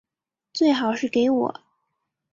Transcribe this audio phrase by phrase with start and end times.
[0.51, 1.61] 最好是给我